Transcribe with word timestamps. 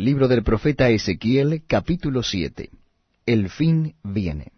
Libro 0.00 0.28
del 0.28 0.42
profeta 0.42 0.88
Ezequiel, 0.88 1.62
capítulo 1.66 2.22
7. 2.22 2.70
El 3.26 3.50
fin 3.50 3.96
viene. 4.02 4.50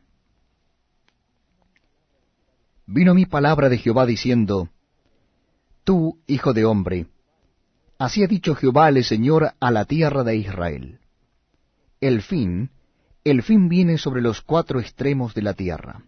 Vino 2.86 3.12
mi 3.12 3.26
palabra 3.26 3.68
de 3.68 3.76
Jehová 3.76 4.06
diciendo, 4.06 4.68
Tú, 5.82 6.20
hijo 6.28 6.52
de 6.52 6.64
hombre, 6.64 7.06
así 7.98 8.22
ha 8.22 8.28
dicho 8.28 8.54
Jehová 8.54 8.88
el 8.88 9.02
Señor 9.02 9.54
a 9.58 9.72
la 9.72 9.84
tierra 9.84 10.22
de 10.22 10.36
Israel. 10.36 11.00
El 12.00 12.22
fin, 12.22 12.70
el 13.24 13.42
fin 13.42 13.68
viene 13.68 13.98
sobre 13.98 14.22
los 14.22 14.42
cuatro 14.42 14.78
extremos 14.78 15.34
de 15.34 15.42
la 15.42 15.54
tierra. 15.54 16.04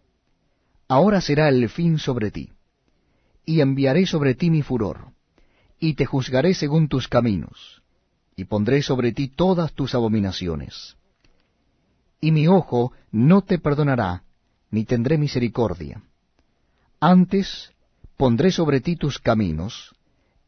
Ahora 0.86 1.20
será 1.20 1.48
el 1.48 1.68
fin 1.68 1.98
sobre 1.98 2.30
ti, 2.30 2.52
y 3.44 3.62
enviaré 3.62 4.06
sobre 4.06 4.36
ti 4.36 4.48
mi 4.48 4.62
furor, 4.62 5.08
y 5.80 5.94
te 5.94 6.06
juzgaré 6.06 6.54
según 6.54 6.86
tus 6.86 7.08
caminos 7.08 7.82
y 8.36 8.44
pondré 8.44 8.82
sobre 8.82 9.12
ti 9.12 9.28
todas 9.28 9.72
tus 9.72 9.94
abominaciones. 9.94 10.96
Y 12.20 12.32
mi 12.32 12.48
ojo 12.48 12.92
no 13.10 13.42
te 13.42 13.58
perdonará, 13.58 14.24
ni 14.70 14.84
tendré 14.84 15.18
misericordia. 15.18 16.02
Antes 17.00 17.72
pondré 18.16 18.50
sobre 18.50 18.80
ti 18.80 18.96
tus 18.96 19.18
caminos, 19.18 19.94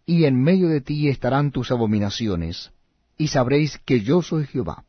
y 0.05 0.25
en 0.25 0.41
medio 0.41 0.69
de 0.69 0.81
ti 0.81 1.09
estarán 1.09 1.51
tus 1.51 1.71
abominaciones, 1.71 2.73
y 3.19 3.29
sabréis 3.29 3.79
que 3.85 4.01
yo 4.01 4.23
soy 4.23 4.47
Jehová. 4.47 4.85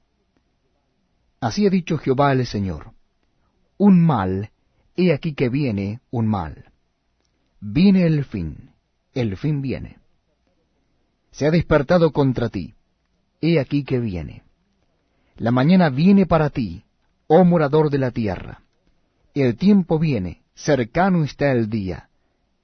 Así 1.40 1.68
ha 1.68 1.70
dicho 1.70 1.98
Jehová 1.98 2.32
el 2.32 2.46
Señor. 2.46 2.94
Un 3.78 4.04
mal, 4.04 4.52
he 4.96 5.14
aquí 5.14 5.34
que 5.34 5.50
viene 5.50 6.02
un 6.10 6.28
mal. 6.28 6.72
Viene 7.60 8.06
el 8.06 8.26
fin, 8.26 8.72
el 9.14 9.38
fin 9.38 9.62
viene. 9.62 9.98
Se 11.32 11.46
ha 11.46 11.52
despertado 11.52 12.12
contra 12.12 12.50
ti 12.50 12.77
he 13.42 13.60
aquí 13.60 13.84
que 13.84 14.00
viene. 14.00 14.44
La 15.38 15.52
mañana 15.52 15.90
viene 15.90 16.26
para 16.26 16.50
ti, 16.50 16.84
oh 17.28 17.44
morador 17.44 17.90
de 17.90 18.00
la 18.00 18.12
tierra. 18.12 18.62
El 19.34 19.56
tiempo 19.56 20.00
viene, 20.00 20.42
cercano 20.56 21.24
está 21.24 21.52
el 21.52 21.70
día, 21.70 22.10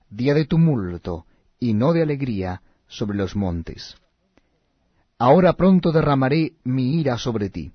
día 0.09 0.33
de 0.33 0.45
tumulto 0.45 1.25
y 1.59 1.73
no 1.73 1.93
de 1.93 2.01
alegría 2.01 2.61
sobre 2.87 3.17
los 3.17 3.35
montes. 3.35 3.95
Ahora 5.19 5.53
pronto 5.53 5.91
derramaré 5.91 6.53
mi 6.63 6.99
ira 6.99 7.17
sobre 7.17 7.49
ti, 7.49 7.71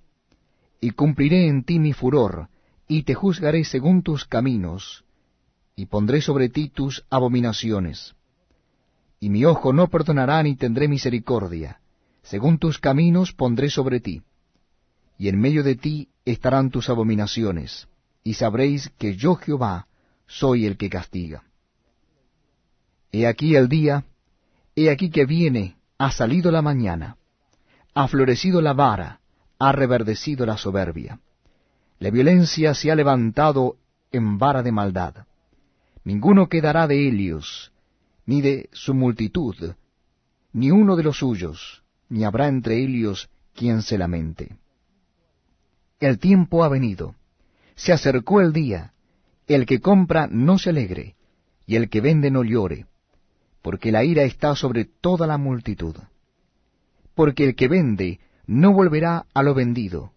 y 0.81 0.91
cumpliré 0.91 1.47
en 1.47 1.65
ti 1.65 1.79
mi 1.79 1.93
furor, 1.93 2.49
y 2.89 3.05
te 3.05 3.15
juzgaré 3.15 3.65
según 3.65 4.03
tus 4.03 4.25
caminos, 4.25 5.05
y 5.77 5.87
pondré 5.87 6.21
sobre 6.21 6.49
ti 6.49 6.69
tus 6.69 7.05
abominaciones. 7.09 8.15
Y 9.21 9.31
mi 9.31 9.45
ojo 9.45 9.73
no 9.73 9.89
perdonará 9.89 10.43
ni 10.43 10.57
tendré 10.57 10.89
misericordia, 10.89 11.81
según 12.29 12.59
tus 12.59 12.79
caminos 12.79 13.33
pondré 13.33 13.71
sobre 13.71 14.01
ti, 14.01 14.23
y 15.17 15.29
en 15.29 15.41
medio 15.41 15.63
de 15.63 15.77
ti 15.77 16.09
estarán 16.27 16.71
tus 16.71 16.91
abominaciones, 16.91 17.89
y 18.23 18.35
sabréis 18.35 18.91
que 18.99 19.17
yo 19.17 19.37
Jehová 19.37 19.87
soy 20.27 20.67
el 20.67 20.77
que 20.77 20.91
castiga. 20.91 21.43
He 23.13 23.27
aquí 23.27 23.57
el 23.57 23.71
día, 23.71 24.05
he 24.77 24.91
aquí 24.91 25.09
que 25.09 25.25
viene, 25.25 25.79
ha 25.97 26.11
salido 26.11 26.51
la 26.51 26.61
mañana, 26.61 27.17
ha 27.95 28.07
florecido 28.09 28.61
la 28.61 28.75
vara, 28.75 29.21
ha 29.59 29.73
reverdecido 29.73 30.45
la 30.45 30.59
soberbia. 30.59 31.21
La 31.99 32.11
violencia 32.11 32.75
se 32.75 32.93
ha 32.93 32.95
levantado 32.95 33.77
en 34.13 34.37
vara 34.37 34.63
de 34.63 34.71
maldad. 34.71 35.15
Ninguno 36.05 36.49
quedará 36.51 36.87
de 36.87 37.09
Helios, 37.09 37.73
ni 38.27 38.43
de 38.43 38.69
su 38.73 38.93
multitud, 38.93 39.73
ni 40.53 40.71
uno 40.71 40.95
de 40.95 41.03
los 41.03 41.19
suyos, 41.19 41.83
ni 42.09 42.25
habrá 42.25 42.49
entre 42.49 42.83
ellos 42.83 43.29
quien 43.55 43.83
se 43.83 43.99
lamente. 43.99 44.57
El 46.01 46.19
tiempo 46.19 46.65
ha 46.65 46.69
venido, 46.69 47.15
se 47.75 47.93
acercó 47.93 48.41
el 48.41 48.53
día, 48.53 48.93
el 49.47 49.67
que 49.67 49.81
compra 49.81 50.29
no 50.31 50.59
se 50.59 50.71
alegre, 50.71 51.17
y 51.67 51.77
el 51.77 51.91
que 51.91 52.01
vende 52.01 52.31
no 52.31 52.45
llore, 52.45 52.87
porque 53.63 53.91
la 53.93 54.05
ira 54.05 54.23
está 54.23 54.55
sobre 54.55 54.85
toda 54.85 55.27
la 55.27 55.39
multitud. 55.39 55.97
Porque 57.15 57.45
el 57.45 57.57
que 57.57 57.69
vende 57.69 58.21
no 58.47 58.73
volverá 58.73 59.27
a 59.35 59.43
lo 59.43 59.55
vendido, 59.55 60.13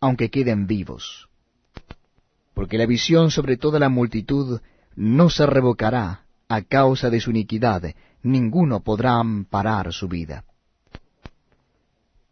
aunque 0.00 0.30
queden 0.30 0.66
vivos. 0.66 1.28
Porque 2.54 2.76
la 2.76 2.86
visión 2.86 3.30
sobre 3.30 3.56
toda 3.56 3.78
la 3.78 3.88
multitud 3.88 4.60
no 4.96 5.30
se 5.30 5.46
revocará 5.46 6.24
a 6.48 6.62
causa 6.62 7.08
de 7.08 7.20
su 7.20 7.30
iniquidad, 7.30 7.94
ninguno 8.22 8.80
podrá 8.80 9.18
amparar 9.18 9.92
su 9.92 10.08
vida 10.08 10.44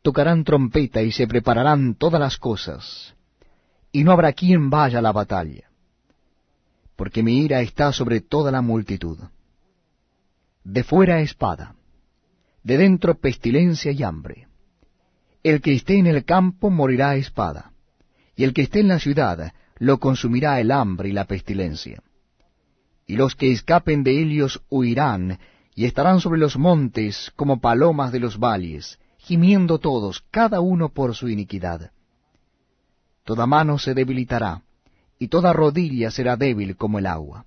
tocarán 0.08 0.42
trompeta 0.42 1.02
y 1.02 1.12
se 1.12 1.26
prepararán 1.26 1.94
todas 1.94 2.19
las 2.19 2.38
cosas, 2.38 3.14
y 3.92 4.04
no 4.04 4.12
habrá 4.12 4.32
quien 4.32 4.70
vaya 4.70 5.00
a 5.00 5.02
la 5.02 5.12
batalla, 5.12 5.69
porque 6.96 7.22
mi 7.22 7.44
ira 7.44 7.60
está 7.60 7.92
sobre 7.92 8.22
toda 8.22 8.50
la 8.50 8.62
multitud. 8.62 9.18
De 10.64 10.82
fuera 10.82 11.20
espada, 11.20 11.74
de 12.62 12.78
dentro 12.78 13.18
pestilencia 13.18 13.92
y 13.92 14.02
hambre. 14.02 14.48
El 15.42 15.60
que 15.60 15.74
esté 15.74 15.98
en 15.98 16.06
el 16.06 16.24
campo 16.24 16.70
morirá 16.70 17.14
espada, 17.16 17.72
y 18.34 18.44
el 18.44 18.54
que 18.54 18.62
esté 18.62 18.80
en 18.80 18.88
la 18.88 19.00
ciudad 19.00 19.52
lo 19.76 19.98
consumirá 19.98 20.58
el 20.58 20.70
hambre 20.70 21.10
y 21.10 21.12
la 21.12 21.26
pestilencia. 21.26 22.02
Y 23.06 23.16
los 23.16 23.34
que 23.34 23.52
escapen 23.52 24.04
de 24.04 24.22
ellos 24.22 24.62
huirán, 24.70 25.38
y 25.74 25.84
estarán 25.84 26.20
sobre 26.20 26.41
los 26.41 26.56
montes 26.56 27.30
como 27.36 27.60
palomas 27.60 28.10
de 28.10 28.20
los 28.20 28.38
valles, 28.38 28.98
gimiendo 29.28 29.78
todos, 29.78 30.25
cada 30.31 30.61
uno 30.61 30.89
por 30.89 31.15
su 31.15 31.28
iniquidad. 31.28 31.91
Toda 33.25 33.44
mano 33.44 33.78
se 33.78 33.93
debilitará, 33.93 34.62
y 35.19 35.28
toda 35.28 35.53
rodilla 35.53 36.11
será 36.11 36.34
débil 36.39 36.77
como 36.78 36.99
el 36.99 37.06
agua. 37.06 37.44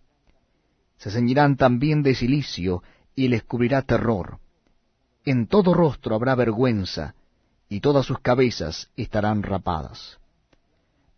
Se 0.99 1.09
ceñirán 1.09 1.57
también 1.57 2.03
de 2.03 2.13
silicio, 2.13 2.83
y 3.15 3.29
les 3.29 3.41
cubrirá 3.41 3.81
terror. 3.81 4.37
En 5.25 5.47
todo 5.47 5.73
rostro 5.73 6.13
habrá 6.13 6.35
vergüenza, 6.35 7.15
y 7.67 7.79
todas 7.79 8.05
sus 8.05 8.19
cabezas 8.19 8.91
estarán 8.95 9.41
rapadas. 9.41 10.19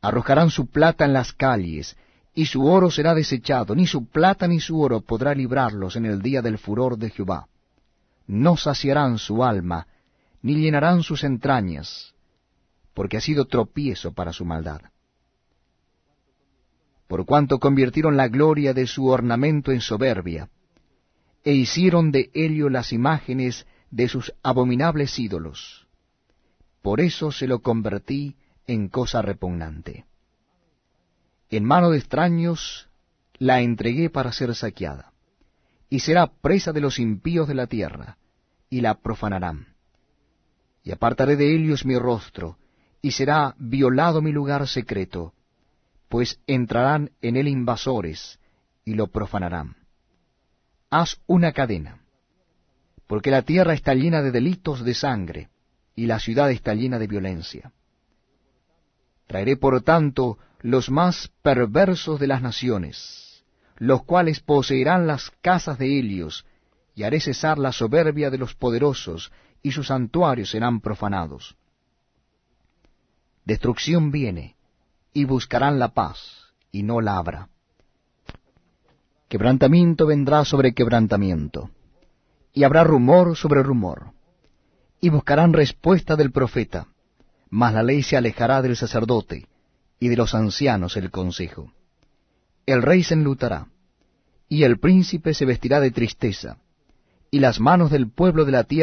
Arrojarán 0.01 0.49
su 0.49 0.67
plata 0.67 1.03
en 1.03 1.11
las 1.11 1.33
calles, 1.33 1.97
y 2.33 2.45
su 2.45 2.65
oro 2.65 2.89
será 2.89 3.13
desechado, 3.13 3.75
ni 3.75 3.85
su 3.85 4.05
plata 4.05 4.47
ni 4.47 4.61
su 4.61 4.79
oro 4.79 5.01
podrá 5.01 5.35
librarlos 5.35 5.97
en 5.97 6.05
el 6.05 6.21
día 6.21 6.41
del 6.41 6.57
furor 6.57 6.97
de 6.97 7.09
Jehová. 7.09 7.47
No 8.27 8.55
saciarán 8.55 9.17
su 9.17 9.43
alma, 9.43 9.87
ni 10.43 10.55
llenarán 10.55 11.01
sus 11.03 11.23
entrañas, 11.23 12.13
porque 12.93 13.17
ha 13.17 13.21
sido 13.21 13.45
tropiezo 13.45 14.13
para 14.13 14.33
su 14.33 14.45
maldad. 14.45 14.81
Por 17.07 17.25
cuanto 17.25 17.59
convirtieron 17.59 18.17
la 18.17 18.27
gloria 18.27 18.73
de 18.73 18.85
su 18.85 19.07
ornamento 19.07 19.71
en 19.71 19.79
soberbia, 19.79 20.49
e 21.45 21.53
hicieron 21.53 22.11
de 22.11 22.29
Helio 22.33 22.69
las 22.69 22.93
imágenes 22.93 23.65
de 23.89 24.07
sus 24.07 24.33
abominables 24.43 25.17
ídolos. 25.17 25.87
Por 26.81 26.99
eso 26.99 27.31
se 27.31 27.47
lo 27.47 27.59
convertí 27.59 28.35
en 28.67 28.89
cosa 28.89 29.21
repugnante. 29.21 30.05
En 31.49 31.63
mano 31.63 31.89
de 31.89 31.99
extraños 31.99 32.89
la 33.37 33.61
entregué 33.61 34.09
para 34.09 34.33
ser 34.33 34.53
saqueada, 34.55 35.13
y 35.89 35.99
será 35.99 36.27
presa 36.27 36.73
de 36.73 36.81
los 36.81 36.99
impíos 36.99 37.47
de 37.47 37.55
la 37.55 37.67
tierra, 37.67 38.17
y 38.69 38.81
la 38.81 38.95
profanarán 38.95 39.72
y 40.83 40.91
apartaré 40.91 41.35
de 41.35 41.55
ellos 41.55 41.85
mi 41.85 41.97
rostro, 41.97 42.57
y 43.01 43.11
será 43.11 43.55
violado 43.57 44.21
mi 44.21 44.31
lugar 44.31 44.67
secreto, 44.67 45.33
pues 46.09 46.39
entrarán 46.45 47.11
en 47.21 47.37
él 47.37 47.47
invasores, 47.47 48.39
y 48.85 48.93
lo 48.93 49.07
profanarán. 49.07 49.77
Haz 50.89 51.19
una 51.25 51.53
cadena, 51.53 52.01
porque 53.07 53.31
la 53.31 53.41
tierra 53.41 53.73
está 53.73 53.93
llena 53.93 54.21
de 54.21 54.31
delitos 54.31 54.83
de 54.83 54.93
sangre, 54.93 55.49
y 55.95 56.05
la 56.05 56.19
ciudad 56.19 56.51
está 56.51 56.73
llena 56.73 56.99
de 56.99 57.07
violencia. 57.07 57.71
Traeré 59.27 59.57
por 59.57 59.81
tanto 59.81 60.37
los 60.61 60.89
más 60.89 61.31
perversos 61.41 62.19
de 62.19 62.27
las 62.27 62.41
naciones, 62.41 63.43
los 63.77 64.03
cuales 64.03 64.39
poseerán 64.39 65.07
las 65.07 65.31
casas 65.41 65.77
de 65.77 65.99
Helios, 65.99 66.45
y 66.95 67.03
haré 67.03 67.19
cesar 67.19 67.57
la 67.57 67.71
soberbia 67.71 68.29
de 68.29 68.37
los 68.37 68.53
poderosos, 68.53 69.31
y 69.63 69.71
sus 69.71 69.87
santuarios 69.87 70.51
serán 70.51 70.81
profanados. 70.81 71.55
Destrucción 73.45 74.11
viene, 74.11 74.55
y 75.13 75.25
buscarán 75.25 75.79
la 75.79 75.93
paz, 75.93 76.53
y 76.71 76.83
no 76.83 77.01
la 77.01 77.17
habrá. 77.17 77.49
Quebrantamiento 79.29 80.05
vendrá 80.05 80.45
sobre 80.45 80.73
quebrantamiento, 80.73 81.69
y 82.53 82.65
habrá 82.65 82.83
rumor 82.83 83.35
sobre 83.35 83.63
rumor, 83.63 84.11
y 85.01 85.09
buscarán 85.09 85.53
respuesta 85.53 86.15
del 86.15 86.31
profeta, 86.31 86.87
mas 87.49 87.73
la 87.73 87.83
ley 87.83 88.03
se 88.03 88.17
alejará 88.17 88.61
del 88.61 88.75
sacerdote, 88.75 89.47
y 89.99 90.09
de 90.09 90.17
los 90.17 90.35
ancianos 90.35 90.97
el 90.97 91.09
consejo. 91.09 91.71
El 92.65 92.81
rey 92.81 93.03
se 93.03 93.13
enlutará, 93.13 93.67
y 94.49 94.63
el 94.63 94.77
príncipe 94.77 95.33
se 95.33 95.45
vestirá 95.45 95.79
de 95.79 95.91
tristeza, 95.91 96.57
y 97.31 97.39
las 97.39 97.59
manos 97.59 97.89
del 97.89 98.11
pueblo 98.11 98.45
de 98.45 98.51
la 98.51 98.63
tierra 98.65 98.81